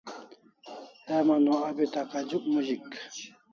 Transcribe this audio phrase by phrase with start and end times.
[1.07, 2.87] Heman o abi takajuk mozik